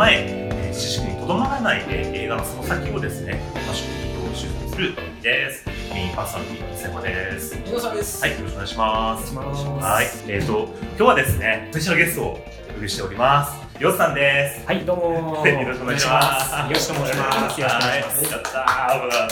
[0.00, 5.66] 踏まえ、えー知識にとどまらないで映画のその先をですね、楽しく移動収集する番組です。
[5.92, 7.54] メインパーソナリティ、伊勢間です。
[7.54, 8.22] 井野さんです。
[8.22, 9.34] はい、よろしくお願いします。
[9.34, 12.30] ますはい、えっ、と、今日はですね、スペシャルゲストを
[12.70, 13.60] お呼びしております。
[13.78, 14.66] ヨスさんです。
[14.66, 16.52] はい、どうも よろしくお願いします。
[16.54, 17.60] よろしくお願いします。
[17.60, 18.24] よろしくお願いします。
[18.24, 19.28] はいやったー、ほら。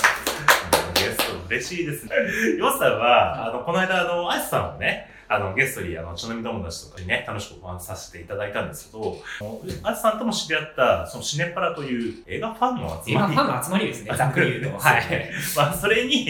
[0.94, 2.10] ゲスト嬉しいですね。
[2.58, 9.18] ヨスさんは、あの、この間、あの、アイスさんをね、あの、ゲストに、あの、ちなみ友達とかにね、楽しくお話しさせていただいたんですけど、
[9.82, 13.34] アイスさんとも知り合った、そのシネパラという映画ファンの集映画まり。
[13.34, 14.78] ファンの集まりですね、ざっくり言うと。
[14.78, 15.30] はい。
[15.54, 16.24] まあ、それに、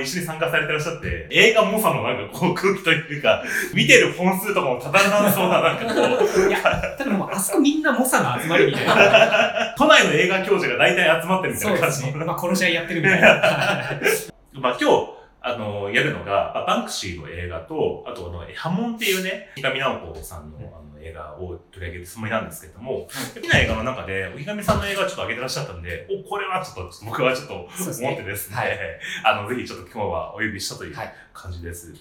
[0.00, 3.42] 一緒に参加されてらっしゃって、映画猛者のなんかこう空気というか、
[3.74, 6.58] 見てる本数とかもただならそうな、なんかこう、いや、
[6.96, 9.74] 多分もうあそこみんな猛者の集まりみたいな。
[9.76, 12.24] 都内の映画教授が大体集まってるみたいな感じのね。
[12.24, 13.28] まあ、殺し合いやってるみたいな。
[14.54, 15.13] まあ今日、
[15.46, 20.60] あの、やるのが、まあバンクシーの映画と、あとあの、ハモンっていうね、三上直子さんのあ
[20.96, 27.54] の映画を取り上げるつもりなんですけれども、好きな映画の中で、おひがみさんの映画をちょっと上げてらっしゃったんで、お、これはちょっと、僕はちょっと。
[27.54, 28.78] 思ってですね、はい。
[29.24, 31.14] あの、ぜひちょっと今日はお呼びしたというはい。
[31.34, 31.92] 感じです。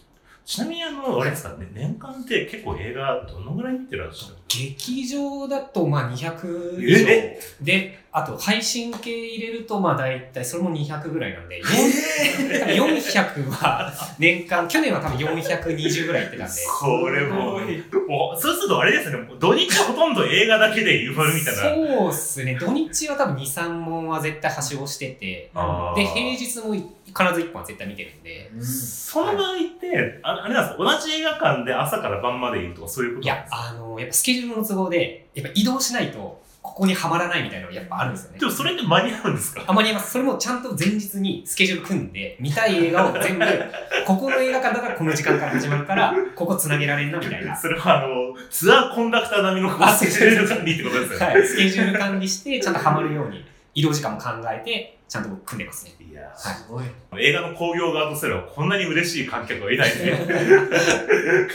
[0.46, 7.10] ちなみにあの、あれですかね、年間って結構映画どのぐらい見てらっしゃる劇場だと、まあ、200以上。
[7.10, 7.40] え？
[7.62, 16.54] で、あと、配信系入れると、まあ、大体、それも200ぐらいなんで、え400は年間、去年は多分420ぐらい行ってたんで。
[16.80, 21.62] これもう、もう、そうするとあれですね、土日ほとんど映画だけで埋まるみたいな。
[21.62, 22.56] そうっすね。
[22.60, 25.50] 土日は多分2、3本は絶対はしごしてて、
[25.96, 38.46] で、平日も必ず1本は絶対見てるんで、その場合って、ああれなんですか、同じ映画館で朝から晩までいるとかそういうこといや、あの、やっぱスケジュールの都合で、やっぱ移動しないと、ここにはまらないみたいなのがやっぱあるんですよねで。
[38.46, 39.64] もそれって間に合うんですか？
[39.68, 40.12] あまり言います。
[40.12, 43.46] それもちゃんと前日にスケジュール組んで、見たい映画を全部、
[44.08, 47.56] ここの映画館だからこの時間から始まるから、ここ繋げられんなみたいな。
[47.56, 51.26] それはあの、ツアーコンダクター並みのあスケジュール管理ってことですよね。
[51.26, 51.48] はい。
[51.48, 53.46] スケジュール管理して、ちゃんとはまるように、
[53.76, 55.92] 移動時間も考えて、ちゃんと組んでますね。
[56.14, 56.86] いやはいすごい。
[57.18, 60.12] 映画の興行側とすればこんなに嬉しい観客はいないね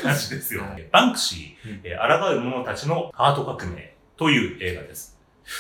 [0.03, 0.63] 感じですよ。
[0.63, 5.17] はいバンクシうんー、えー抗う者たちのアート革命という映画です。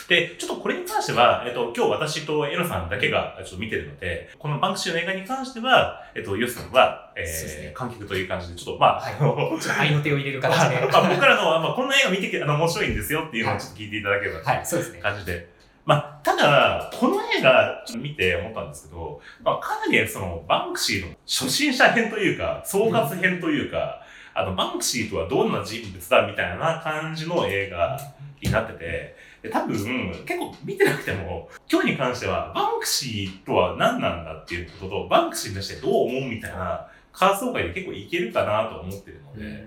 [0.08, 10.81] で、ちょっとこれに関しては、えっと、今日私とエロさんだけがちょっと見てるので、このバンクシーの映画に関しては、えっと、ヨスさんは、えー、ね観客という感じで、ちょっと、まあ、はいあの、ちょっと愛の手を入れる形で。
[10.92, 14.98] まあ、僕からの、まあ、こんな映画見てきて、あの、面白いんですよっていうのをちょっと聞いていただければはい、そうですね。
[15.00, 15.48] 感じで。
[15.88, 24.03] まあ、ただ、この映画、ちょっと見て思ったんですけど、まあ、かなりその、バンクシーの初心者編というか、総括編というか、
[24.34, 27.99] あの、バンクシーとはどんな人物だみたいな感じの映画
[28.43, 36.87] になってて、で多分、結構見てなくても、今日に関しては、バンクシーとは何なんだっていうことと、バンクシーに対してどう思うみたいな、
[37.19, 39.67] 感想会で結構いけるかなと思ってるので、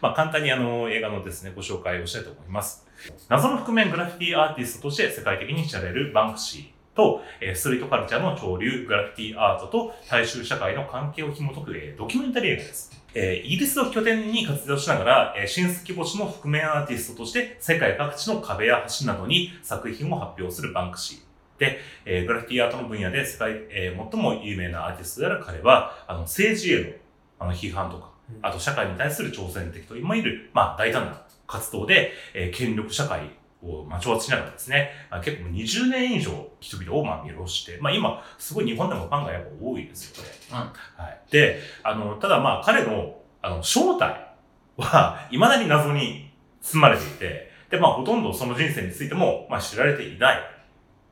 [0.00, 2.86] まあ、簡単にあの映画のですね、ご紹介をしたいと思います。
[3.28, 13.02] 謎の覆面グラフィティアーティストとして世界的に知られるバンクシーと、えーストリートカルチャーの潮流、グラフィティアートと大衆社会の関係を紐解く、えードキュメンタリー映画です。
[13.14, 21.25] えーイギリスを拠点に活動しながら、えー新月星の覆面アーティストとして世界各地の壁や橋などに作品を発表するバンクシー。
[21.58, 26.90] で、えーグラフィティアートの分野で世界、えー最も有名なアーティストである彼は、あの政治への
[27.38, 28.10] あの批判とか、
[28.42, 33.30] あと社会に対する挑戦的といわれる、まあ大胆な活動で、えー権力社会
[33.62, 40.56] を、まあ、挑発しながらですね、まあ、結構もう20年以上人々をまあ見下して、まあ今、すごい日本でもファンがやっぱ多いですよ、これ。
[40.96, 41.20] はい。
[41.30, 44.34] で、あの、ただまあ彼の、あの、正体
[44.76, 46.30] は、 未だに謎に
[46.60, 50.40] 包まれていて、で、まあほとんどその人生についても、まあ知られていない。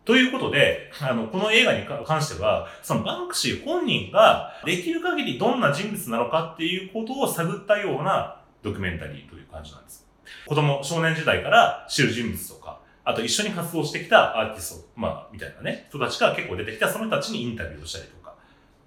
[0.05, 10.07] ということで、あの、この映画に関しては、そのバンクシー本人ができる限りどんな人物なのかっていうことを探ったようなドキュメンタリーという感じなんです。
[10.47, 18.14] 子供、少年時代から知る人物とか、あと一緒に活動してきたアーティスト、まあ、みたいなね、人たちが結構出てきた、その人たちにインタビューをしたりと、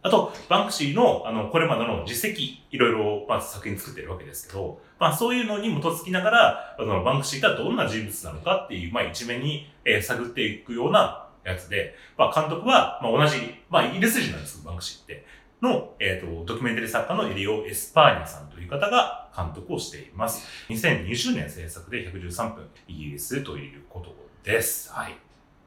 [0.08, 13.38] あと、バンクシーの、あの、これまでの実績、いろいろ、まあ、作品作ってるわけですけど、まあ、そういうのに基づきながら、あの、バンクシーがどんな人物なのかっていう、まあ、一面に、えー探っていくようなやつで、まあ、監督は、まあ、同じ、
[13.70, 15.26] まあ、イギリス人なんですけど、バンクシーって。
[15.62, 20.48] の、えっ、と、ドキュメンタリー作家のエリオ・エスパーニャさんという方が監督をしています。
[20.70, 24.92] 2020年制作で113分、イギリスということです。
[24.92, 25.18] はい。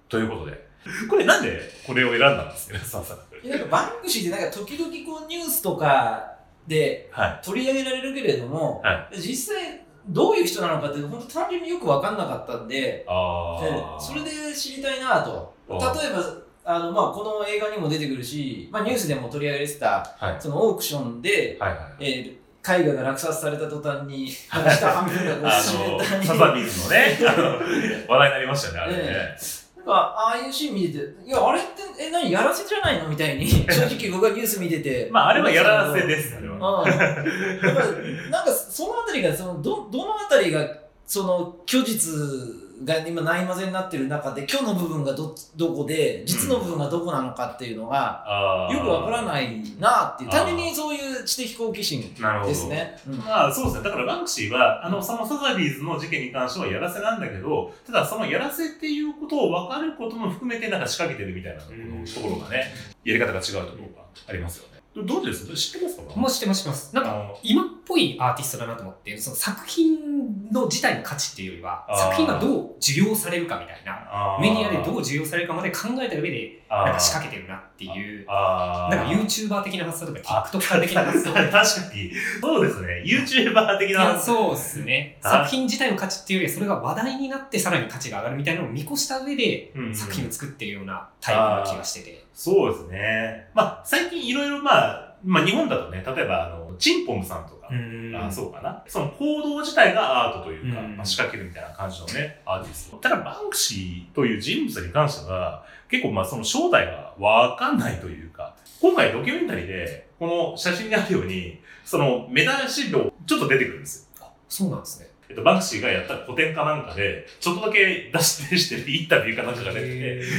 [0.09, 0.70] ということで、
[1.09, 2.79] これなんでこれを選んだんですか？
[2.79, 3.03] ね、さ
[3.45, 6.33] なんかバンクシーってなんか時々こうニュースとか
[6.67, 7.45] ではい。
[7.45, 13.99] 取り上げられるけれども、は実際どういう人なのかって本当単純によく分かんなかったんで、あ。
[14.01, 15.55] それで知りたいなと。
[15.69, 16.23] 例えば
[16.65, 20.37] あの、まあ、この映画にも出てくるし、まあ、ニュースでも取り上げられてた、はい。
[20.39, 21.81] そのオークションで、はいはい。
[22.01, 25.57] えー絵画が落札された途端に、下半分がこ
[25.99, 26.05] う。
[26.27, 27.59] サザビーズのね、あの
[28.07, 29.37] 話題になりましたよね、あれね。
[29.81, 35.09] なんか、ああいうシーン見てて、いや、あれって、え、何、やらせじゃないのみたいに、 正直僕がニュース見てて。
[35.11, 36.83] まあ、あれはやらせです、あれは。
[36.83, 38.31] うん。
[38.31, 40.67] なんか、そのあたりが、その、ど、どのあたりが、
[41.07, 52.01] その、虚実が今ないまぜになってる中で、虚の部分がど、どこで、実の部分がどこなのかっていうのが、あーよくわからないなっていう、単純にそういう知的好奇心。
[52.01, 52.99] ですね。
[53.07, 53.85] うんまあそうですね。
[53.85, 62.73] だからバンクシーは、あの、そのサザビーズの事件に関してはやらせなんだけど、ただそのやらせっていうことを分かることも含めてなんか仕掛けてるみたいなとこうんろところがね、
[63.05, 64.80] やり方が違うところがありますよね。
[64.95, 65.47] どどうです？
[65.55, 66.17] 知ってますか？
[66.17, 66.95] もう知ってます知ってます。
[66.97, 81.33] なんか、今っぽいアーティストだなと思って、その作品の自体の価値っていうよりは、作品がどう受容されるかみたいな、メディアでどう受容されるかまで考えた上で、なんか仕掛けてるなっていう、なんか YouTuber 的な発想とか TikToker 的な発想。
[81.39, 81.61] 確か
[81.95, 82.13] に。
[82.41, 83.03] そうですね。
[83.07, 84.05] YouTuber 的いな。
[84.07, 85.19] やそうですね。
[85.23, 92.25] あ作品自体の価値っていうよりは、それが話題になってさらに価値が上がるみたいなのを見越した上で、作品を作ってるようなタイプな気がしてて。
[92.33, 93.49] そうですね。
[93.55, 94.90] まあ最近いろいろまあ、
[95.25, 98.83] まあ日本だとね、例えばあの、チンポムさんとか、んあそうかな。
[98.87, 102.97] その行動自体がアートというか、うんまあ、仕掛けるみたいな感じのね、アーティスト。
[102.97, 114.27] ただ、バンクシーという人物に関しては、結構まあその正体がわかんないというか、今回ドキュメンタリーで、この写真にあるように、その目出し量、ちょっと出てくるんですよ。
[114.49, 115.09] そうなんですね。
[115.31, 119.87] えっと、バンクシーがやった個展かなんかで、ちょっとだけ出してして、インタビューかなんかが出て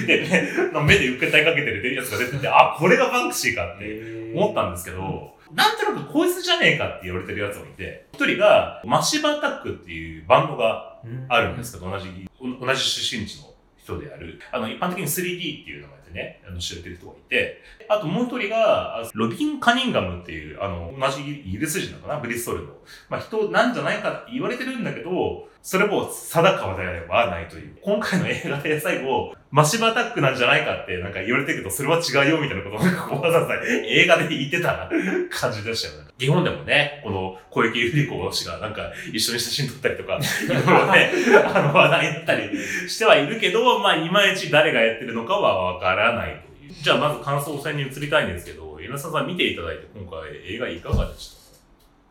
[0.06, 11.00] て、で、目目で受けたいかけてるやつが出てて、あ、これがバンクシーかって思ったんですけど、なんとなくこいつじゃねえかって言われてるやつがいて、一人がマシバアタックっていうバンドが
[11.30, 22.74] あるんですけど、同じ、お同じ出身地の人である、あの、一般的に 3D っていう名前でね、あの、知られてる人がいて、あともう一人が、ロビン・カニンガムっていう、あの、同じイギリス人なのかな、ブリストルの。
[23.10, 27.78] まあ、人なんじゃないかって言われてるんだけど、それも定かではないという。
[27.82, 33.54] 今回の映画で最後、マシバアタックなんじゃないかってなんか言われてるけど、それは違うよみたいなことをなんかこうわざわざ
[33.86, 34.90] 映画で言ってた
[35.30, 36.10] 感じでしたよね。
[36.18, 41.12] 日本でもね、この小池百合子氏がなんか一緒に写真撮ったりとか、いろいろね、
[41.54, 42.50] あの話題になったり
[42.88, 46.74] してはいるけど、まあいまいち誰がやってるのかはわからないという。
[46.74, 51.36] じゃあまず感想戦に移りたいんですけど、稲沢さん見ていただいて今回映画いかがでし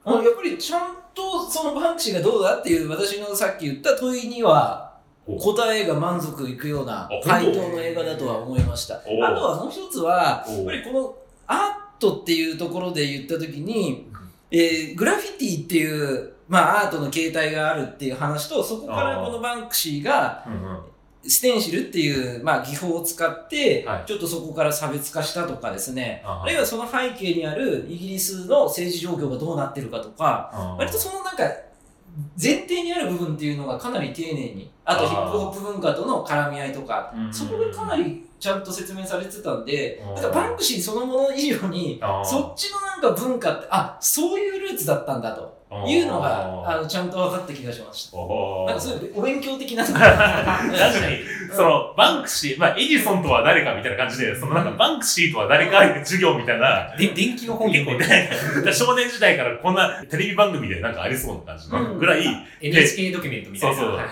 [0.04, 0.10] た？
[0.10, 4.89] あのやっぱりちゃんとそのバンクシーがどうだっていう私のさっき言った問いにはお
[5.26, 8.96] 答えが満足いくようなあ回答の映画だとは思いました。
[8.96, 11.14] あとおはもう一つは、おやっぱりこの
[11.46, 14.10] アートっていうところで言ったときに、
[14.50, 20.44] えーグラフィティっていう、まあアートの形態があるっていう話と、そこからこのバンクシーが。
[21.22, 31.44] ステンシルっていう、まあ、技法を使ってはい、ちょっとそこから差別化したとかですね、あはあるいはその背景にあるイギリスの政治状況がどうなってるかとか、割とそのなんか
[32.40, 37.32] 前提にある部分っていうのがかなり丁寧にあとヒップホップ文化との絡み合いとかうん。
[37.32, 48.16] そこがかなりちゃんと説明されてたんであーなんかバンクシーそのもの以上にそっちのなんか文化ってあそういうルーツだったんだというのがあのちゃんと分かった気がしました。
[48.16, 49.84] なんかそういうお勉強的な。
[49.86, 50.10] 確か
[51.08, 51.18] に、
[51.54, 58.30] その、バンクシー、まあ、エジソンとは誰かみたいな感じで、そのなんか、バンクシーとは誰か授業みたいな、で電気の本結構ね、
[58.72, 62.24] 少年時代からこんなテレビ番組でなんかありそうな感じのぐらい、
[62.60, 63.76] NHK ドキュメントみたいな。
[63.76, 63.96] そうそう。
[63.96, 64.06] はい。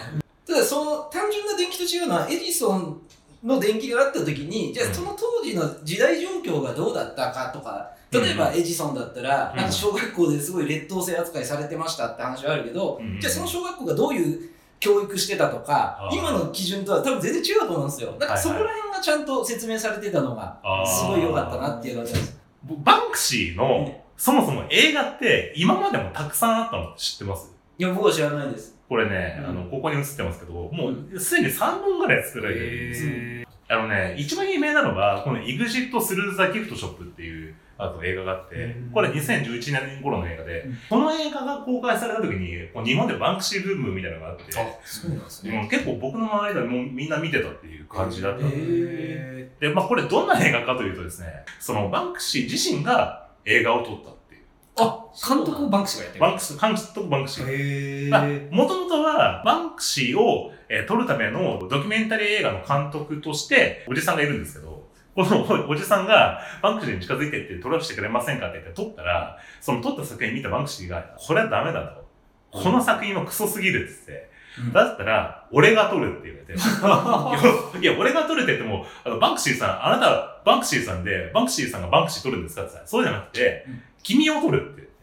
[0.46, 3.02] ただその単純な電気と違うのはエジソン
[3.44, 9.56] の電気があった時にじゃあその当時の時代状況がどうだったかとか例えばエジソンだったら、うん。
[9.58, 13.20] なんか小学校ですごい劣等生扱いされてましたって話はあるけど、うん。
[13.20, 14.50] じゃあその小学校がどういう
[14.80, 18.14] 教育してたとか今の基準とは多分全然違うと思うんですよ。
[18.18, 22.38] だからそこら辺がちゃんと説明されてたのがすごい良かったなっていう感じです。
[22.84, 27.52] バンクシーの、そもそも映画って今までもたくさんあったの知ってます？
[27.78, 28.76] いや僕は知らないです。
[28.88, 29.46] これね、うん。
[29.46, 33.06] あの、ここに映ってますけど、もうすでに3本ぐらい作られてるんです。
[33.06, 33.46] よ。
[33.68, 45.60] あのね、一番有名なのが、この EXIT through the gift shop っていう、あと映画があってうん、これ2011年頃の映画でうん、この映画が公開された時に、こう日本でバンクシーブームみたいなのがあって、あ、そうなんですね。
[45.62, 51.28] うん結構僕の周りではもうみんな見てたっていう感じだったので、へで、まあこれどんな映画かというとですね、
[51.60, 54.42] そのバンクシー自身が映画を撮ったっていう。
[54.76, 56.20] あ、監督をバンクシーがやってる。
[56.22, 58.50] バンクシー、監督バンクシー。
[58.50, 64.77] もともとは、バンクシーを、えー撮るためのドキュメンタリー映画の監督として、おじさんがいるんですけど、
[65.24, 72.06] このおおじさんが、バンクシーに近づいてって撮らせてくれませんかって言って撮ったら、その撮った作品見たバンクシーが、これはダメだと。
[72.50, 74.28] この作品はクソすぎるって言って、
[74.62, 77.78] うんだったら、俺が撮るって言われて。
[77.80, 84.94] いや、俺が撮るって言っても、あの、バンクシーさん、あなた、バンクシーさんで、バンクシーさんがバンクシー撮るんですかって言ったら、そうじゃなくて、うん君を撮るって言って。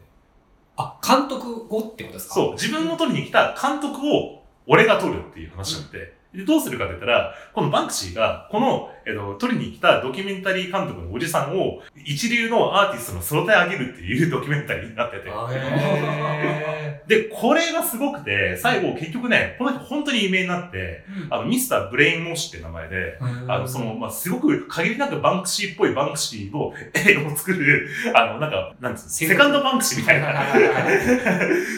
[0.76, 2.34] あ、監督をってことですか？
[2.34, 15.30] そう、自分を撮りに来た監督を俺が撮るっていう話になって、でどうするかって言ったら、このバンクシーが、この、えっと、撮りに来たドキュメンタリー監督のおじさんを、一流のアーティストに育て上げるっていうドキュメンタリーになってて。
[17.06, 30.44] で、これがすごくて、最後結局ね、この人本当に有名になって、あの、ミスターブレインウォッシュって名前で、ーあの、その、まあ、すごく限りなくバンクシーっぽいバンクシーの映画を作る、あの、なんか、なんつうの、セカンドバンクシーみたいな、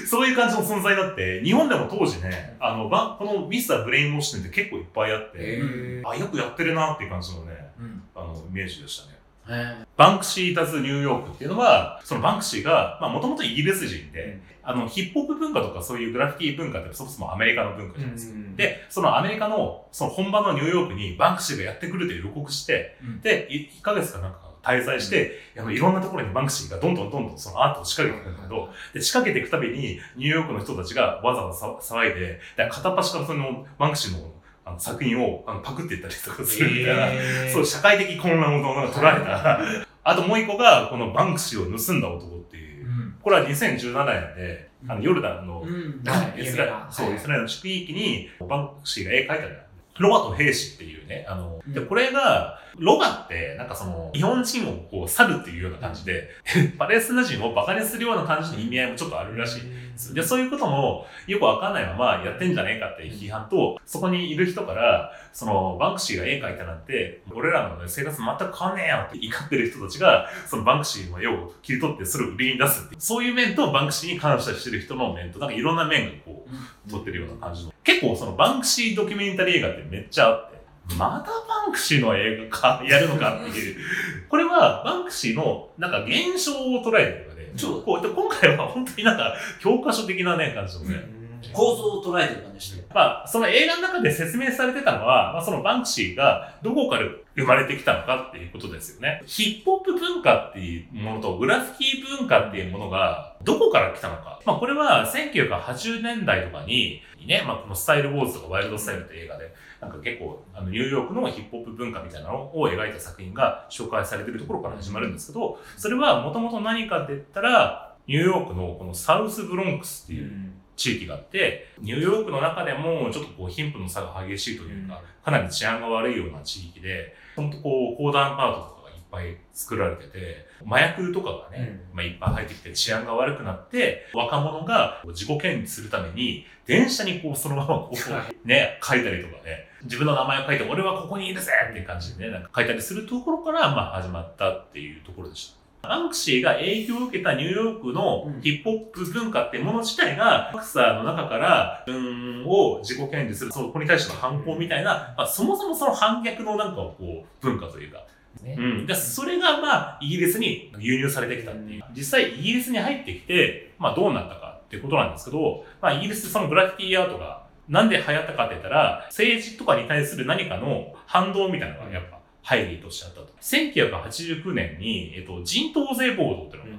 [0.08, 5.62] そういう感じの存在だって、日本でも当時ね、あの、バンこのミスターブレインウォッシュって結構いっぱいあって、
[6.04, 8.02] あ、よくやってるなっていう感じのね、うん。
[8.14, 9.18] あの、イメージでしたね。
[9.50, 18.38] へバンクシー・ダズ・ニューヨークっていうのは、そのバンクシーが、まあもともとイギリス人で、あの、ヒップホップ文化とかそういうグラフィティ文化ってそもそもアメリカの文化じゃないですか。
[18.56, 23.20] で、そのアメリカの、その本場のニューヨークにバンクシーがやってくるという予告して、うん。
[23.20, 34.30] で、い1ヶ月かなんか滞在して、あのいろんなところにバンクシーがどんどんどんどんそのアートを仕掛けていくんだけど、で、仕掛けていくたびにニューヨークの人たちがざわざわ騒いで、で片っ端からそのバンクシーの
[34.68, 37.52] あの作品をあのパクっていったりとかするみたいな、へー。
[37.52, 39.60] そう、社会的混乱をなんか捉えた。
[40.04, 42.86] あともう一個が、このバンクシーを盗んだ男っていう。
[43.20, 46.02] これは2017年で、あの、ヨルダンの、うん。
[46.04, 46.42] はい。
[46.42, 49.48] イスラエルの地域に、バンクシーが絵描いたんだ。
[49.48, 49.54] よ。
[49.98, 56.30] ロバと兵士っていうね、あの、で、うんこれが、ロバって、なんかその、日本人をこう、猿っていうような感じで、
[56.78, 60.14] パレスチナ人をバカにするような感じの意味合いもちょっとあるらしい。
[60.14, 73.00] で、そういうこともよくわかんないままやってんじゃねえかっていう批判と、そこにいる人から、その、バンクシーが絵描いたなんて、俺らの、ね、生活全く変わんねえよって怒ってる人たちが、そのバンクシーの絵を切り取ってそれを売りに出すっていう。
[73.00, 77.72] そういう面と、バンクシーに感謝してる人の面と、なんかいろんな面がこう、撮ってるような感じの。
[77.84, 80.58] 結構そのバンクシードキュメンタリー映画ってめっちゃあって、
[80.96, 83.76] またバンクシーの映画か、やるのかっていう。
[84.28, 91.17] これはバンクシーのなんか現象を捉えてるので、そうこうで今回は本当になんか教科書的なね、感じのね。
[91.52, 92.84] 構造を捉えてる感じして。
[92.92, 97.02] まあ、その映画の中で説明されてたのは、まあ、そのバンクシーがどこから
[97.36, 99.22] 生まれてきたのかっていうことですよね。
[99.26, 104.40] ヒップホップ文化っていうものとグラフィティ文化っていうものがどこから来たのか。
[104.44, 145.57] まあ、これは1980年代とかに、ね、まあ、このスタイルウォーズとかワイルドスタイルって映画で、なんか結構、あの、ニューヨークのヒップホップ文化みたいなのを描いた作品が紹介されてるところから始まるんですけど、それはもともと何かって言ったら、ニューヨークのこのサウスブロンクスっていう地域があって、ニューヨークの中でもちょっとこう貧富の差が激しいというか、かなり治安が悪いような地域で、本当こう、公団アパートとかがいっぱい作られてて、麻薬とかがね、まあ、いっぱい入ってきて治安が悪くなって、若者が自己顕示するために、電車にこうそのままこう、ね、書いたりとかね、自分の名前を書いて、俺はここにいるぜっていう感じでね、なんか書いたりするところから、まあ始まったっていうところでした。
[145.88, 158.04] バンクシーが影響を受けたニューヨークのヒップホップ文化ってもの自体が、ボクサーの中から自分を自己顕示する、そこに対しての反抗みたいな、まあ、そもそもその反逆のなんかこう、文化というか、
[158.42, 158.86] ねうん。
[158.86, 161.82] で、それがまあ、イギリスに輸入されてきたっていう。
[161.94, 172.17] 実際イギリスに入ってきて、まあどうなったかっていうことなんですけど、まあイギリスでそのグラフィティアートがなんで流行ったかって言ったら、政治とかに対する何かの反動みたいなのがやっぱ
[172.48, 173.28] 背景としてあったと。
[173.40, 176.78] 1989年に、えっと、人頭税暴動っていうのが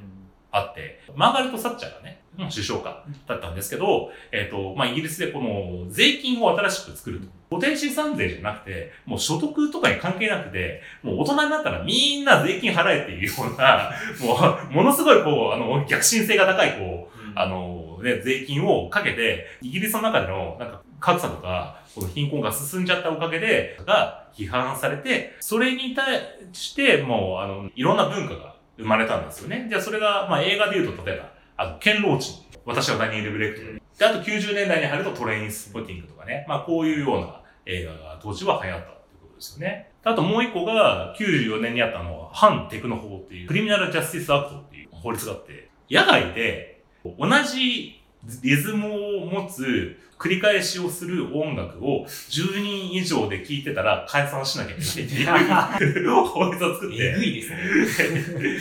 [0.51, 7.27] あって、マーガレット・サッチャーがね、首相かだったんですけど、えっ、と、まあ、イギリスでこの税金を新しく作ると。
[7.49, 14.37] 固定資産税じゃなくて、もう所得とかに関係なくて、もう大人になったらみんな税金払えっていうような、も
[14.69, 26.19] う、ものすごいこう、あの、逆進性が高い、こう、あの、ね、税金をかけて、イギリスの中での、なんか、格差とか、この貧困が進んじゃったおかげで、が批判されて、それに対
[26.53, 29.67] して、もう、あの、いろんな文化が生まれたんですよね。
[29.69, 32.33] じゃあ、それが、まあ、映画で言うと、例えば、あの、ケンローチ。
[32.65, 33.65] 私はダニエル・ブレイクと。
[33.99, 36.45] で、あと90年代に入るとトレインスポティングとかね。
[36.47, 39.91] まあ、こういうような映画が当時は流行ったってことですよね。
[40.03, 46.68] あともう一個が、94年にあったのは、反テクノ法っていう、クリミナル・ジャスティス・アクトっていう法律があって、野外で
[47.03, 48.01] 同じ
[48.43, 57.57] リズムを持つ繰り返しをする音楽を10人以上で聴いてたら解散しなきゃいけないっていう 法律を作ってえ、すごいですね。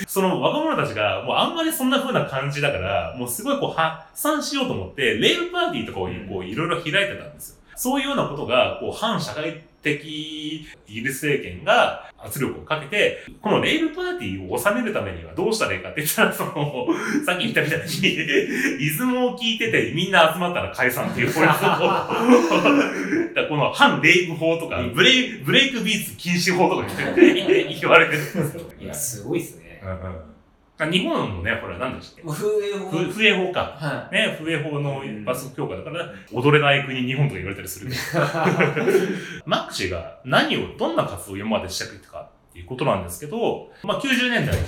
[0.06, 7.56] その若者たちが、もうあんまりそんな風な感じだから、もうすごいこう発散しようと思って、レイブパーティーとかをこういろいろ開いてたんですよ。
[7.74, 16.86] そういうようなことが、こう反社会的イギリス政権が圧力をかけて、このレイブパーティーを収めるためにはどうしたらいいかって言ったら、その、
[17.24, 28.62] さっき言ったみたいに、イズムを聞いててみんな集まったら解散っていう法律を、 だからこの反レイブ法とか、ブレイブレイクビーツ禁止法とか 言われてるんですよ。
[28.80, 29.80] いや、すごいっすね。
[29.82, 30.37] うんうん
[30.86, 32.30] 日本もね、ほら、何でしたっけ？
[32.30, 32.88] 風営法。
[32.90, 33.60] ふ風営法か。
[33.78, 37.90] はね、風営法の罰則強化だから、踊れない国日本とか言われたりする。
[39.46, 44.62] マック氏が何を、どんな活動を今までしてきたかっていうことなんですけど、まあ90年代に、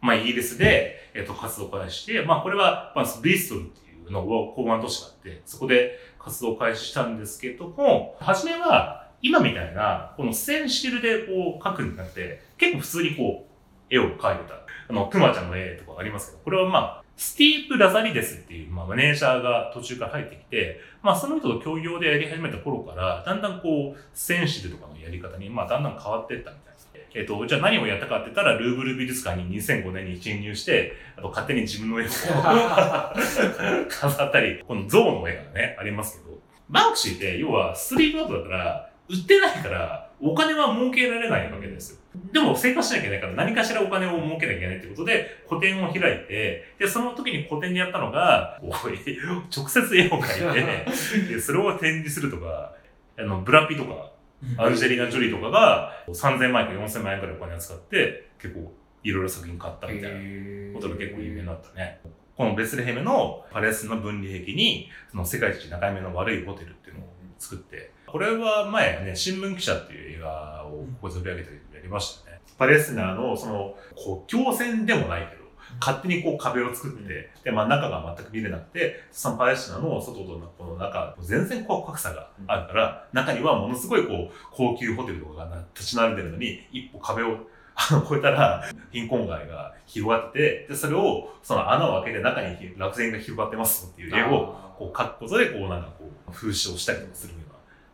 [0.00, 14.54] まあイギリスで、えっと、活動を開始して、まあこれは、まあブリストルっていうのを港湾都市があって、そこで活動を開始したんですけども、初めは、今みたいな、このステンシルでこう描くんじゃなくて、結構普通にこう、絵を描いてた。
[14.88, 26.82] あの、クマちゃんの絵とかありますけど、これはまあ、スティープ・ラザリデスっていう、まあ、マネージャーが途中から入ってきて、まあ、その人と協業でやり始めた頃から、だんだんこう、センシルとかのやり方に、まあ、だんだん変わっていったみたいです。
[27.14, 32.08] えっ、と、じゃあ何をやったかって言ったら、ルーブル美術館に2005年に侵入して、あと勝手に自分の絵を
[33.88, 36.38] 飾ったり、この象の絵がね、ありますけど、
[36.70, 41.98] バンクシーって、要はスリートアートだから、売ってないから、お金は儲けられないわけですよ。
[42.32, 52.74] でも生活しなきゃいけないから何かしらお金を儲けなきゃいけないってことで、個展を開いて、で、その時に個展でやったのが、直接絵を描いて、でそれを展示するとか、
[53.18, 54.12] あの、ブラピとか、
[54.58, 62.00] アンジェリーナ・ジョリーとかが3000万円か4000万円くらいお金を使って、結構いろいろ作品買ったみたいなことが結構有名になったね。
[62.36, 72.42] このベスレヘムのパレスチナ分離壁に、その世界一長い目の悪いホテルっていうのを作って、これは前ね、新聞記者っていう映画をここで取り上げてやりましたね。
[72.58, 75.42] パレスチナのその国境線でもないけど、
[75.80, 87.38] 勝手にこう壁を作って、で、まあ中が全く見れなくて、そのパレスチナの外とこの中、全然こう格差があるから、中にはものすごいこう高級ホテルとかが立ち並んでるのに、一歩壁を
[87.74, 97.34] あの、越えたら、貧困街が広がってて、で、それを、その穴を開けて中に落選が広がってますっていう絵を、こう書くことで、こうなんかこう、風刺をしたりとかする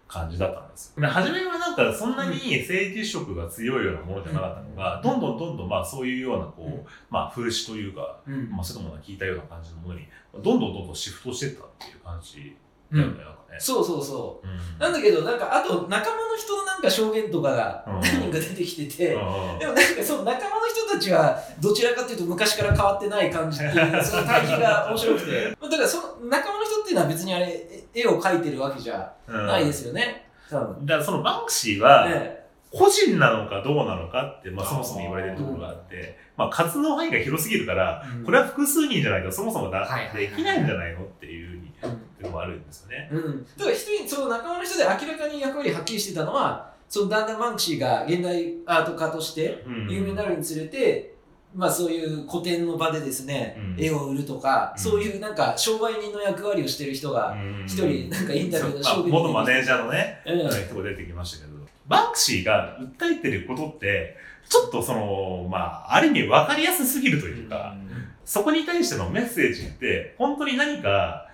[0.08, 1.02] 感じだったんですよ。
[1.02, 8.50] で初めはなんかそんなに政治色が強いようなものじゃなかったのが、どんどんどんどんまあそういうようなこう、まあ風刺というか、うん。
[8.50, 12.56] まあそういうものが聞いたような感じのものに、どんどんどんどんシフトしていったっていう感じ
[12.96, 13.28] だよね。
[13.58, 14.46] そうそうそう。
[14.46, 14.78] うん。
[14.78, 18.00] なんだけど、なんか、あと、仲間の人のなんか証言とかがうん。
[18.00, 25.50] 何人か出てきてて、うんでもなんかその仲間の人たちはどちらかというと昔から変わってない感じっていうその対比が面白くて。
[25.60, 29.46] だからその仲間の人っていうのは別にあれ絵を描いてるわけじゃうん。
[29.46, 30.28] ないですよね。
[30.50, 32.38] だからそのバンクシーは、ね。
[32.70, 38.24] 個人なのかどうなのかって、まあ、そもそも言われてるところがあって、まあ、活動範囲が広すぎるから、うん。
[38.24, 43.08] これは複数人じゃないとそもそもだ、できないんじゃないのっていうふうに、うんっていうのもあるんですよね。
[43.12, 49.88] うん、だから一人その仲間の人で明らかに役割はっきりしてたのはそのだんだんバンクシーが現代アート家としてうん。
[49.88, 51.14] 有名になるにつれて、
[51.54, 53.84] まあそういう個展の場でですね、うん。
[53.84, 54.82] 絵を売るとか、うん。
[54.82, 57.64] そういうなんか商売人の役割をしてる人がうん。
[57.66, 60.50] 一人なんかインタビューのそうまあ元マネージャーのね、うん。
[60.50, 64.16] 人が出てきましたけど、バンクシーが訴えてることって、
[64.48, 67.76] ちょっとその、まあ、ある意味分かりやすすぎるというか、
[68.24, 71.27] そこに対してのメッセージって、本当に何か、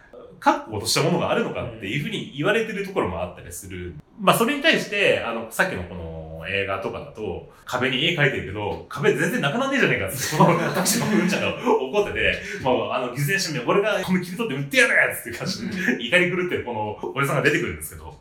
[0.44, 3.94] 確固としたものがあるのかっていうふうに言われてるところもあったりする。
[4.20, 11.48] まあ、それに対して、あの、さっきのこの映画とかだと、壁に絵描いてるけど、壁全然なくなんねえじゃねえかって、このタクシーのうんちゃんが
[11.80, 18.14] 怒ってて、もう、あの、偽善者名、俺がこの切り取って売ってやるやつっていう感じで、怒り狂ってこのおじさんが出てくるんですけど、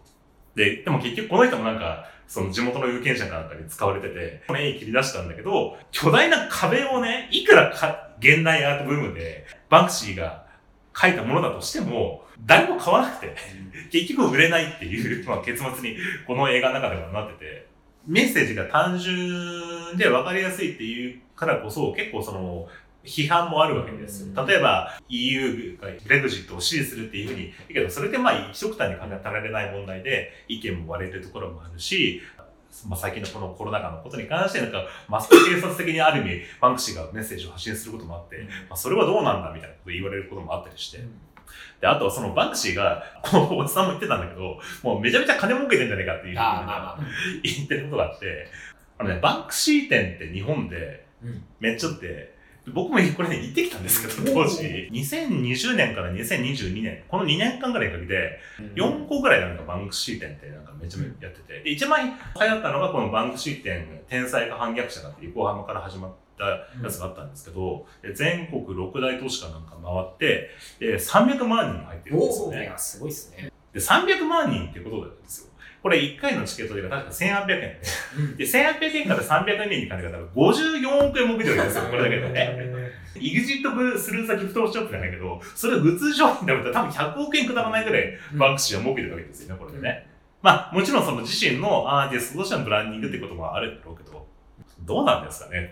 [0.56, 10.43] で、でも結局この人もなんか、その地元の有権者かなんかに使われてて、この絵切り出したんだけど、巨大な壁をね、いくらか現代アートブームで、バンクシーが
[10.94, 13.36] 描いたものだとしても、誰も買わなくて、
[13.92, 17.68] 結局売れないっていう、 まあ、結末にこの映画の中ではなってて、
[18.06, 22.68] メッセージが単純で分かりやすいっていうからこそ、結構その、
[23.04, 24.46] 批判もあるわけですよ。
[24.46, 32.22] 例えば EU がブレグジットを支持するっていうふうに言うけど、それでまあ一緒くたに語られない問題で意見も割れるところもあるし、
[32.88, 38.38] まあ、最近のこのコロナ禍のことに関してなんか、マスク警察的にある意味、バンクシーがメッセージを発信することもあって、
[38.70, 41.00] まあ、それはどうなんだみたいなことを言われることもあったりして。
[41.82, 46.36] で、あとはそのバンクシーが、このおじさんも言ってたんだけど、もうめちゃめちゃ金儲けてんじゃねえかっていう
[47.44, 48.48] 言ってることがあって、
[48.98, 51.44] あのね、バンクシー店って日本でうん。
[51.60, 52.36] めっちゃあって、
[52.72, 58.40] 僕もこれね、行ってきたんですけど、当時、2020年から2022年、この2年間ぐらいかけて、
[58.76, 62.12] 4個ぐらいなんかバンクシー店ってなんかめちゃめちゃやってて、で一番流
[62.48, 66.46] 行ったのがこのバンクシー店、天才か反逆者かって横浜から始まった
[66.82, 70.50] やつがあったんですけど、で全国6大都市かなんか回って、
[70.80, 72.74] で300万人入ってるんですよね。
[72.78, 73.52] すごいっすね。
[73.74, 75.53] で、300万人ってことなんですよ。
[75.84, 77.82] これ1回のチケットで確か1800円で、
[78.18, 82.34] うんで、1800円から300円に金が多分54億円儲けてるわけですよ、これだけでね。
[82.34, 90.08] へイグジットする先不当ショップじゃないけど、それ普通商品だったら多分100億円くだらないぐらいバンクシーは儲けてるわけですよね、これでね。
[90.42, 94.13] まあ、もちろんその自身のアーティストとしてのブランディングってこともあるんだろうけど、
[94.86, 95.72] どうなんですかね、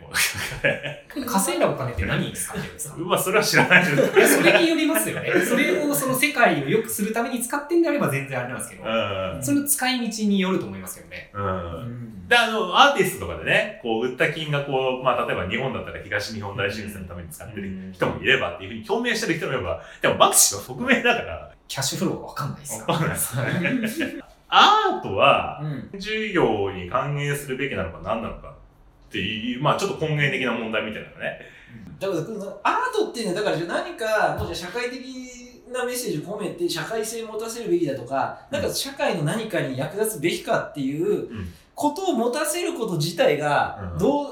[1.26, 2.95] 稼いだお金って何に使ってるんですか？
[3.00, 4.04] うまあ、それは知らないけど。
[4.04, 5.32] いや、それによりますよね。
[5.41, 9.39] それをその世界を良くするために使ってんであれば全然あれなんですけど、うん。
[9.43, 11.30] その使い道によると思いますけどね。
[11.34, 11.45] うん。
[11.45, 11.47] う
[11.86, 23.10] んで、あの、アーティストとかでね、こう、売った金がこう、まあ、例えば日本だったら東日本大震災のために使ってる人もいればっていうふうに表明してる人もいれば、でもバンクシーは匿名だから、キャッシュフローがわかんないですわかかんない
[23.82, 24.21] ですね。
[24.47, 28.56] アートは、うん授業に還元するべきなのか何なのか
[29.12, 31.39] っていう、まあちょっと根源的な問題みたいなのね。
[32.00, 35.02] だからこのアートっていうのはだから何かもうじゃあ社会的
[35.71, 41.54] なメッセージを込めて社会性を持たせるべきだとか、なんか社会の何かに役立つべきかっていううん。
[41.74, 43.97] ことを持たせること自体がうん。
[43.97, 44.28] どう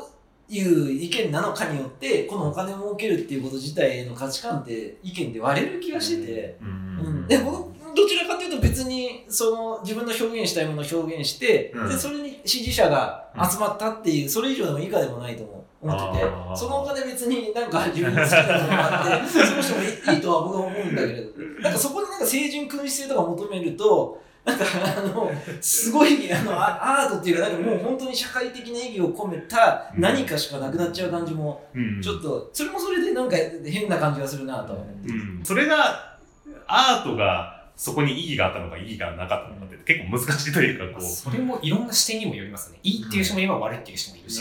[0.50, 7.28] いう意見なのかによってこのお金を儲けるっていうこと自体への価値観って意見で割れる気がしてて、ううん。
[7.28, 11.90] で僕どちらかというと別にその自分の表現したいものを表現して、うん。
[11.90, 19.82] でそれに支持者が集まったっていうそれ以上でも以下でもないと思思っててそのお金別になんか自分の好きなものがあって その人も
[20.14, 24.66] いいとは僕は思うんだけれどなんかそこになんか清純君主性とか求めるとなんか
[24.98, 25.32] あの
[25.62, 32.02] すごいあのアアートっていうかなんかもう本当に社会的な意義を込めた何かしかなくなっちゃう感じもうん。
[32.02, 35.10] ちょっとそれもそれでなんか変な感じがするなとは思って。
[35.10, 35.42] うん。
[35.44, 36.18] それが、
[36.68, 42.80] アートがそこに意義があったのか意義がなかったのかって結構難しいというか、こう、それもいろんな視点にもよりますね。
[42.84, 44.40] いいっていう人もいれば悪いっていう人もいるし、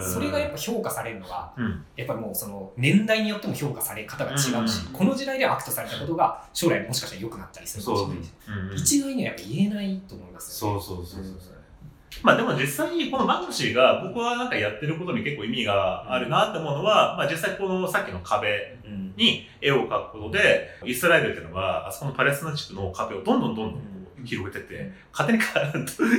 [0.00, 1.84] それがやっぱ評価されるのが、うん。
[1.96, 4.50] やっぱりもうその年代によっても評価され方が違うし、
[4.86, 4.92] うん。
[4.92, 8.76] この時代で悪とされたことが将来もしかしたら良くなったりするかもしれないし、うん。
[8.76, 10.80] 一概にはやっぱ言えないと思いますよね。
[10.80, 11.55] そうそうそうそう。
[12.22, 19.06] まあでも実際にこのバンクシーが僕はなんかやってることに結構意味があるなって思うのは、まあ実際このさっきの壁うん。
[19.16, 25.60] に絵を描くことで、イスラエルっていうのはあそこのパレスチナ地区の壁をどんどんどんどん広げてって、勝手にか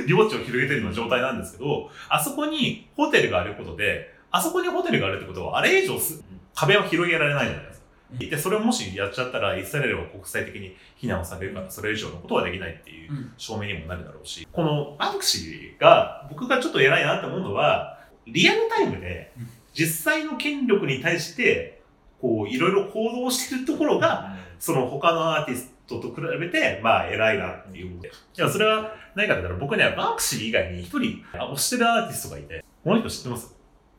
[0.06, 6.22] 領地を広げてるような状態なんですけど、あそこにホテルがあることで、あそこにホテルがあるってことは、あれ以上す
[6.54, 7.77] 壁を広げられないじゃないですか。
[8.12, 13.32] で、それをもしやっちゃったら、イスラエルは国際的に非難をされるから、それ以上のことはできないっていううん。
[13.36, 21.82] 証明にもなるだろうし、このバンクシーが、僕がちょっと偉いなって思うのは、リアルタイムでうん、実際の権力に対して、
[22.20, 28.00] こう、いろいろ行動してるところが、その他のアーティストと比べて、まあ、偉いなっていう。
[28.00, 28.00] い
[28.36, 33.54] や、それは何かって言ったら、僕ね、バンクシー以外に一人、あ推してるアーティストがいて、この人知ってます？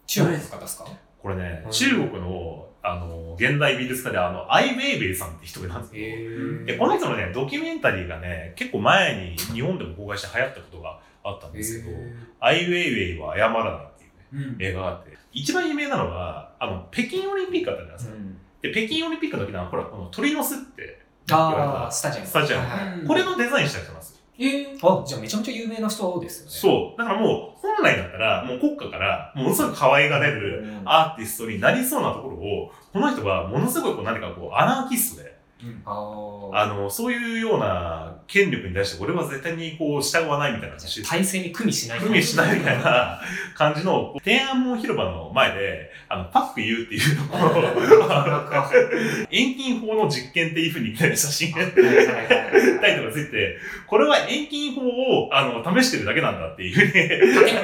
[0.05, 0.85] 中国の方ですか。
[1.21, 1.71] これね、うん。
[1.71, 11.97] 中国の、あの、現代美術家で、あの、アイ・ウェイウェイさんって人がいたんですけど、へでこの人のね、ドキュメンタリーがね、結構前に日本でも公開して流行ったことがあったんですけど、
[12.39, 18.15] アイ・ウェイウェイは謝らないっていうね、うん映画があって、一番有名なのは、あの、北京オリンピックあったじゃないですか。
[18.61, 20.99] で、北京オリンピックの時の、ほら、この鳥の巣って、
[21.31, 22.27] ああ、スタジアム。
[22.27, 24.18] スタジアムこれのデザインした人なんですよ。
[24.39, 26.51] えーあ、じゃあめちゃめちゃ有名な人ですよね。
[26.51, 26.97] そう。
[26.97, 35.38] だからもう、本来だったら、もう国家から、ものすごく可愛がれるうんアーティストになりそうなところを、この人はものすごいこう何かこう、アナーキストで、
[36.53, 41.99] あの、そういうような権力に対して俺は絶対にこう、従わないみたいなじゃあ体制に組みしない。
[41.99, 43.19] 組みしないみたいな
[43.55, 47.37] 感じの、天安門広場の前で、あの、パック言うっていうのを、
[49.29, 50.69] 遠近法の実験ってい。
[50.69, 56.91] うふうに写真がタイトルがついて、これは遠近法を、あの、試してるだけなんだっていうふうに、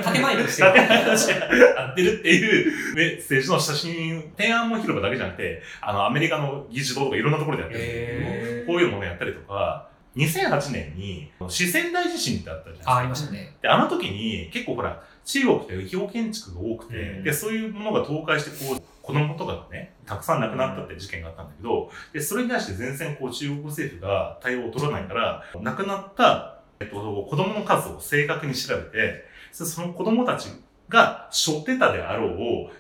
[0.04, 0.86] 建建前として立ては。
[1.06, 7.85] 話し合ってるっていうメッセージの写真、天安門広場だけじゃなくて、あの、アメリカの議事堂とかいろんなところでやってる。
[7.85, 12.92] んですけど、へーこういうものをやったりとか、2008年に四川大地震ってあったじゃないですか。
[12.94, 13.56] あ、ありましたね。
[13.62, 30.50] で、あの時に結構ほら、中国って違法建築が多くて、うんで、そういうものが倒壊して、こう、子供とかがね、たくさん亡くなったって事件があったんだけど、で、それに対して全然こう中国政府が対応を取らないから、亡くなった、えっと、子供の数を正確に調べて、そその子供たち
[30.90, 32.32] が背負ってたであろう、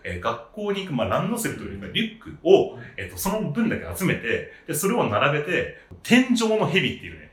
[0.03, 7.25] えー学校に行く、まあ、ランドセルというか、リュックを、えっと、その分だけ集めて、で、それを並べて、天井の蛇っていうね、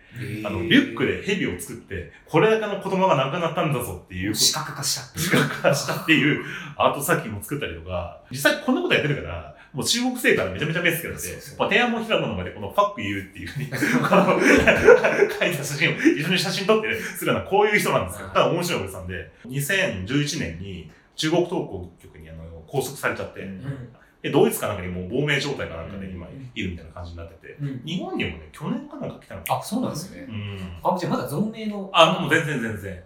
[0.45, 4.35] あの、リュックで蛇を作って、これだけの子供が亡くなったんだぞっていう。
[4.35, 5.19] 視覚化しちゃって。
[5.19, 6.45] 視覚化したっていう
[6.77, 18.29] アート作品も作ったりとか、実際こんなことやってるから、もう中国製からめちゃめちゃ目つけられてまあ、天安門平野の前でこのファック言うっていうふうに、 この書いた写真を一緒に写真撮ってするようなこういう人なんですよ。
[18.29, 23.89] ただ面白いおじさんで、2011年に中国当局にあの拘束されちゃって、うん
[24.23, 30.31] で、ドイツかなんかにもう亡命状態かなんかで今うんいるみたいな感じになってて、うん日本にもね、去年かなんか来たのかあ、そうなんですねう。
[30.31, 30.59] ん。
[30.85, 31.91] あ、じゃあまだ存命の。
[31.93, 33.03] あ、もう全然全然。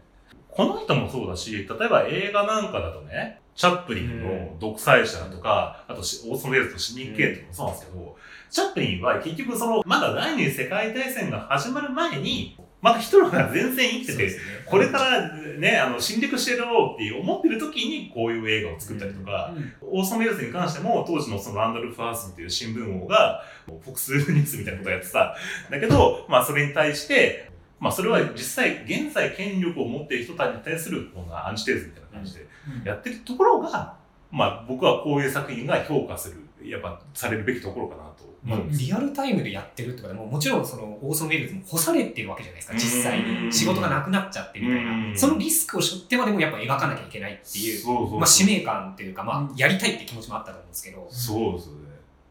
[0.57, 8.16] この人もそうだし、例えば映画なんかだとね、チャップリンの独裁者とか、あとしオーソン・ウェルズと市民権とかもそうなんですけど、
[8.51, 14.33] チャップリンは結局その、まだ第二次世界大戦が始まる前に、まだヒトラーが全然生きてて、ね
[14.66, 25.35] これからね、あの、侵略してやろうって思ってる時にこういう映画を作ったりとか、オーソン・ウェルズに関しても、当時のそのランドルフ・ハースンっていう新聞王が、もうフォックス・ニュースみたいなことをやってた。
[25.71, 27.45] だけど、まあそれに対して、
[27.79, 32.47] まあそれは実際、現在権力を持っている人たちに対するこんなアンチテーズみたいな感じで
[32.85, 33.97] やってるところが、
[34.31, 38.27] まあ僕はこういう作品が評価する、やっぱされるべきところかなと。
[38.43, 38.81] まあ思うんです。
[38.87, 43.47] リアルタイムでやってるってことでももちろんそのオーソン・ウェルズも干されてるわけじゃないですか実際うん。
[43.47, 45.12] に仕事がなくなっちゃってみたいうん。
[45.12, 47.87] なそのリスクを背負ってまでもやっぱ描かなきゃいけないっていう
[48.17, 51.87] まあ、使命感っていうか、まうあ、やりたいって気持ちもあったと思うんですけど、そうですよね。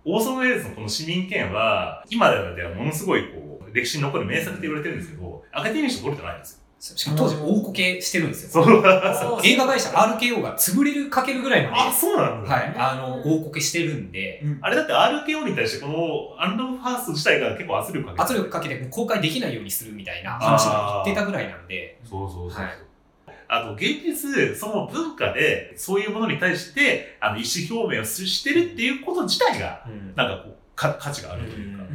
[0.05, 6.59] オーソン・ウェルズのこの市民権は、今ではものすごいこう、歴史に残る名作って言われてるんですけど、アカデミー賞取れてないんですよ。
[6.79, 8.63] しかも当時大こけしてるんですよ。
[9.43, 12.49] 映画会社 RKO が潰れるかけるぐらいまで、あ、そうなんだ。
[12.49, 22.61] はい、あの、大こけしてるんで、あれだって RKO に対してこのアンドファースト自体が結構圧力かけて圧力かけて公開できないようにするみたいな話が言ってたぐらいなんで、そうそうそうそう。
[22.63, 22.85] はい
[23.47, 29.85] あと、現実、その文化で、そういうものに対して、あの、意思表明をしてるっていうこと自体が、
[30.15, 31.83] なんかこう、か価値があるというか。
[31.83, 31.85] う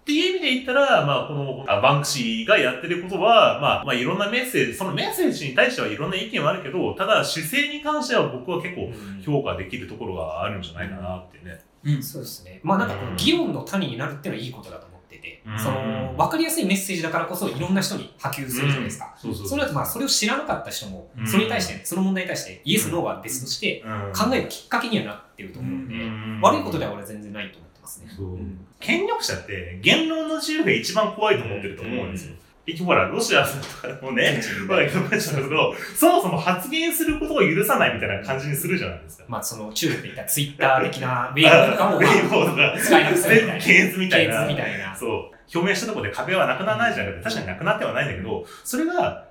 [0.00, 8.92] っていう意味で言ったら、まあ、この、あバンクシーがやってることは、まあ、まあ、いろんなメッセージ、そのメッセージに対してはいろんな意見はあるけど、ただ、姿勢に関しては僕は結構
[9.24, 11.60] 評価できるところがあるんじゃないかなってね。
[11.84, 12.02] うん。
[12.02, 12.60] そうですね。
[12.62, 15.58] まあなんかこの議論の種になるっていうのはいいことだと思ってて、うん。
[15.58, 19.14] その、わかりやすいメッセージだからこそいろんな人に波及するじゃないですか。
[19.16, 21.26] そうそうそれだとまあそれを知らなかった人もう、ん。
[21.26, 24.12] それに対して、その問題に対してイエス、ノーは別としてうん。
[24.12, 26.40] 考えるきっかけにはなってると思うんで、うん。
[26.42, 28.30] 悪いことでは俺全然ないと思ってますね。
[28.78, 32.36] 権力者って言論の自由が一番怖いと思ってると思うんですよ。
[32.66, 39.24] 結局ほら、ロシアとかもね、まあ、言ってましたけど、そもそも発言することを許さないみたいな感じにするじゃないですか。
[39.28, 43.52] まあその中国で言ったツイッター的なウェイボーとかも、ウまェイボーとかあ、使いなくみたいな。
[43.58, 44.46] 検閲みたいな。
[44.46, 44.94] みたいな。
[44.94, 45.30] そう。
[45.52, 49.26] 表明したところで壁はなくならないじゃなくて、確かになくなってはないんだけど、それが、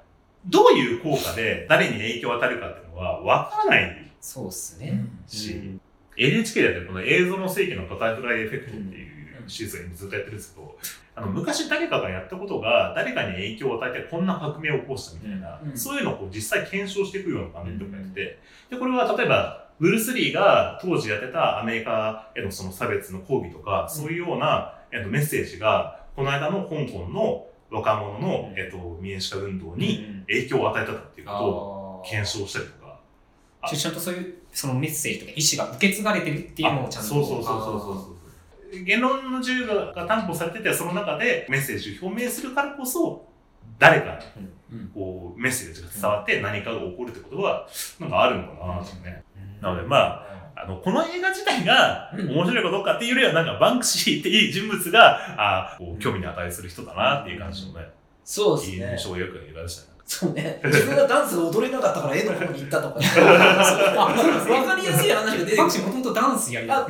[0.46, 4.90] どういう効果で誰に影響を与えるかっていうのは分からないそうっすね。
[4.90, 5.80] うんし、
[6.20, 9.10] NHK でやってるこの映像の世紀のバタフライエフェクトっていう
[9.48, 10.78] シーズンにずっとやってるんですけど、
[11.16, 15.78] あの昔誰かがやったことが誰かに影響を与えてこんな革命を起こしたみたいな、うん。
[15.78, 32.79] そういうのをこう実際検証していくような番組とかやってて、で、これは例えば、ブルース・リーが当時やってたアメリカへのその差別の抗議とか、そういうような、えっと、メッセージが、この間の香港の若者の、えっと、民主化運動に影響を与えたっていうことをあ検証したりとか。
[33.74, 37.10] あちゃんとそういうそのメッセージとか意思が受け継がれてるっていうのをちゃんと。
[37.10, 38.84] そうそうそうそうそうそう。
[38.84, 43.28] 言論の自由が担保されてて、その中でメッセージを表明するからこそ、
[43.80, 47.68] 誰かにうんこうメッセージが伝わって何かが起こるってことは、
[48.00, 49.24] なんかあるのかなとね。
[49.62, 57.90] なのでまあ、あの、この映画自体がうん面白いかどうかっていうよりは、なんかバンクシーっていう人物が、あこう興味に値する人だなっていう感じのね、
[58.24, 58.92] そうですね。
[58.98, 59.99] 印象をよく映画でしたね。
[60.10, 60.60] そうね。
[60.66, 62.96] 自分がダンス踊れなかったから絵の方に行ったとか。
[63.96, 65.58] わかりやすい話が出てくる。
[65.58, 66.86] バンクシーもともとダンスやりたあ、い。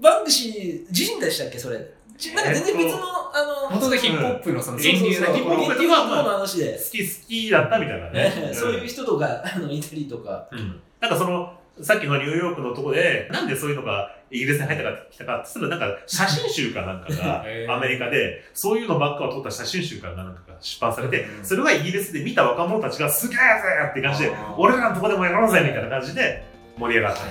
[0.00, 1.90] バンクシー自身でしたっけそれ。
[2.16, 2.98] ちなんか全然別の、
[3.34, 6.72] あの、元々ヒップホップのその源流そうそうそうのところヒップホップの話で。
[6.72, 8.50] 好き好きだったみたいなねね。
[8.54, 10.46] そういう人とか、あの、いたりとか。
[10.52, 17.40] うんなんかその、さっきのニューヨークのとこで、なんでそういうのがイギリスに入ったか来たかって言ったら、なんか写真集かなんかが
[17.74, 21.44] アメリカで、そういうのばっかを撮った写真集かなんかが出版されてう、ん。
[21.44, 23.42] それがイギリスで見た若者たちがすげえぜ
[23.90, 26.44] って感じで俺らのとこでもやろうぜみたいな感じで
[26.78, 27.22] 盛り上がった。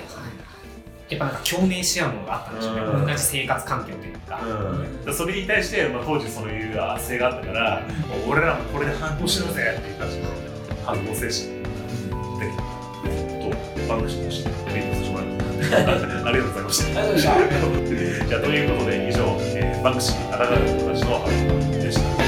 [1.10, 2.82] やっぱなんか共鳴し合うものがあったんでしょうね。
[2.82, 3.06] うん。
[3.06, 4.42] 同じ生活環境というか。
[4.44, 5.06] うん。
[5.06, 7.82] でそれに対して、まあ、当時そういう圧政があったから、
[8.28, 10.26] 俺らもこれで反抗しようぜっていう感じの
[10.86, 11.64] 反抗精神
[12.40, 12.73] できた
[13.84, 16.30] と、バンクシーとしてリードさせてもら いました。
[16.30, 17.18] ありがとうございました。
[17.18, 22.23] じゃあ、ということで以上、えーバンクシー、あらがる人たちの